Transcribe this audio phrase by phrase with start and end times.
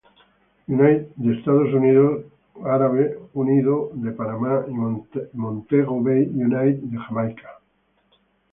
[0.67, 2.21] United de Estados Unidos,
[2.63, 4.73] Árabe Unido de Panamá y
[5.37, 7.59] Montego Bay United de Jamaica.